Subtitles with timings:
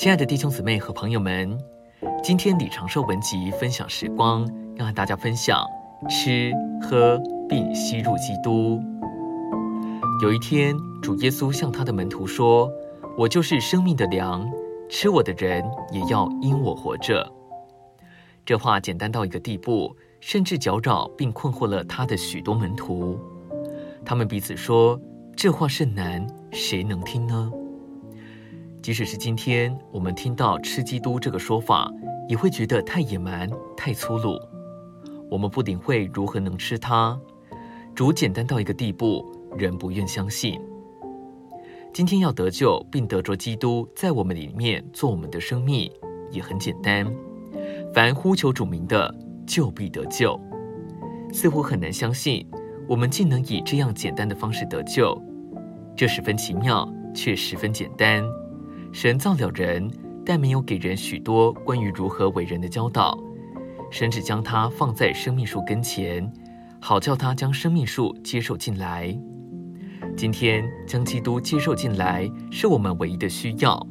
[0.00, 1.58] 亲爱的弟兄姊妹和朋友们，
[2.22, 5.62] 今天李长寿文集分享时光，要和大家分享
[6.08, 6.50] 吃
[6.80, 8.80] 喝并吸入基督。
[10.22, 12.66] 有一天，主耶稣向他的门徒说
[13.18, 14.50] ：“我就是生命的粮，
[14.88, 15.62] 吃我的人
[15.92, 17.30] 也要因我活着。”
[18.46, 23.20] 这话简单到一个地步，甚至搅扰并困惑了他的许多门徒。
[24.02, 24.98] 他们彼此说
[25.36, 27.52] ：“这话甚难，谁能听呢？”
[28.82, 31.92] 即使是今天，我们听到“吃基督”这个说法，
[32.28, 34.40] 也会觉得太野蛮、太粗鲁。
[35.30, 37.18] 我们不领会如何能吃它。
[37.94, 39.22] 主简单到一个地步，
[39.58, 40.58] 人不愿相信。
[41.92, 45.90] 今天要得救并得着基督在我们里面做我们的生命，
[46.30, 47.06] 也很简单。
[47.92, 49.14] 凡呼求主名的，
[49.46, 50.40] 就必得救。
[51.34, 52.48] 似乎很难相信，
[52.88, 55.20] 我们竟能以这样简单的方式得救。
[55.94, 58.24] 这十分奇妙，却十分简单。
[58.92, 59.90] 神造了人，
[60.24, 63.18] 但没有给人许多关于如何为人的教导。
[63.90, 66.30] 神只将他放在生命树跟前，
[66.80, 69.16] 好叫他将生命树接受进来。
[70.16, 73.84] 今天将基督接受进来，是我们唯一的需要。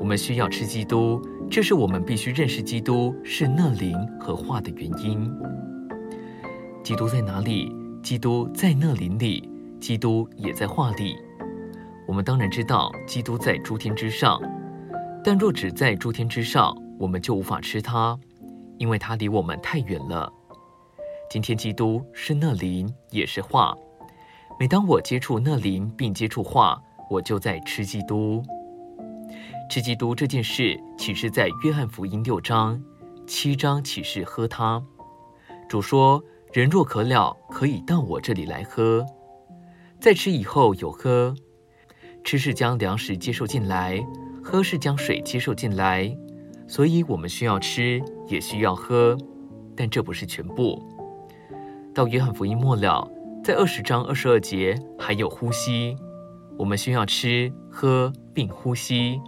[0.00, 1.20] 我们需要吃基督，
[1.50, 5.30] 这是我们必须认识基督是那灵和话的原因。
[6.84, 7.74] 基督在哪里？
[8.02, 11.16] 基督在那灵里，基督也在话里。
[12.08, 14.40] 我们当然知道基督在诸天之上，
[15.22, 18.18] 但若只在诸天之上，我们就无法吃它，
[18.78, 20.32] 因为它离我们太远了。
[21.28, 23.76] 今天基督是那灵，也是话。
[24.58, 28.42] 每当我接触那灵并接触话，我就在吃基督。
[29.68, 32.82] 吃基督这件事启示在约翰福音六章，
[33.26, 34.82] 七章启示喝它。
[35.68, 39.04] 主说：“人若渴了，可以到我这里来喝。”
[40.00, 41.36] 在吃以后有喝。
[42.28, 44.06] 吃是将粮食接受进来，
[44.44, 46.14] 喝是将水接受进来，
[46.66, 49.16] 所以我们需要吃，也需要喝，
[49.74, 50.78] 但这不是全部。
[51.94, 53.10] 到约翰福音末了，
[53.42, 55.96] 在二十章二十二节还有呼吸，
[56.58, 59.18] 我们需要吃喝并呼吸。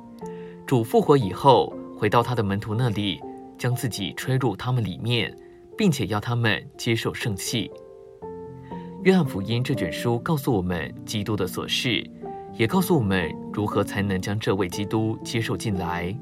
[0.66, 3.18] 主复活以后，回到他的门徒那里，
[3.56, 5.34] 将自己吹入他们里面，
[5.74, 7.70] 并且要他们接受圣气。
[9.04, 12.06] 约翰福音这卷书告诉我们基督的所事。
[12.54, 16.14] 也告诉我们如何才能将这位基督接受进来。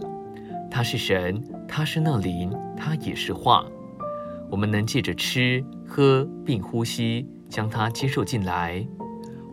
[0.71, 3.65] 他是神，他是那灵，他也是话。
[4.51, 8.87] 我们能借着吃喝并呼吸将他接受进来。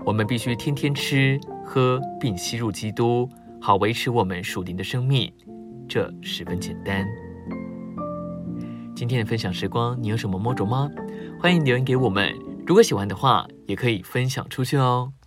[0.06, 3.28] 我们必须天天吃喝并吸入基督，
[3.60, 5.32] 好维持我们属灵的生命。
[5.88, 7.08] 这十分简单。
[8.96, 10.90] 今天的分享时光，你有什么摸着吗？
[11.42, 12.34] 欢迎留言给我们。
[12.66, 15.12] 如果喜欢的话，也可以分享出去哦。